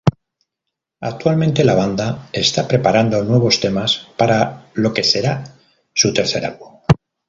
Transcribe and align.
Actualmente 1.01 1.63
la 1.63 1.75
banda 1.75 2.27
está 2.33 2.67
preparando 2.67 3.23
nuevos 3.23 3.59
temas 3.59 4.07
para 4.17 4.67
lo 4.73 4.95
que 4.95 5.03
será 5.03 5.43
su 5.93 6.11
tercer 6.11 6.43
álbum. 6.43 6.79